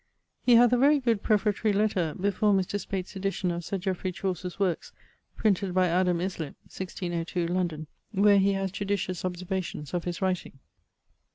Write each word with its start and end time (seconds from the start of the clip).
He 0.43 0.55
hath 0.55 0.73
a 0.73 0.77
very 0.79 0.99
good 0.99 1.21
prefatory 1.21 1.71
letter 1.71 2.15
before 2.19 2.55
Mr. 2.55 2.83
Speght's 2.83 3.15
edition 3.15 3.51
of 3.51 3.63
Sir 3.63 3.77
Geofrey 3.77 4.11
Chaucer's 4.11 4.59
Workes 4.59 4.91
printed 5.37 5.75
by 5.75 5.89
Adam 5.89 6.19
Islip, 6.21 6.55
1602, 6.65 7.45
London, 7.45 7.85
where 8.11 8.39
he 8.39 8.53
haz 8.53 8.71
judicious 8.71 9.23
observations 9.23 9.93
of 9.93 10.05
his 10.05 10.19
writing. 10.19 10.57